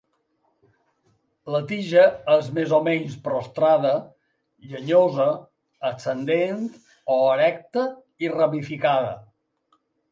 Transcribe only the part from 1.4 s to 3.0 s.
La tija és més o